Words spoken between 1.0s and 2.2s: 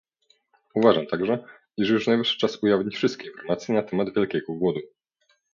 także, iż już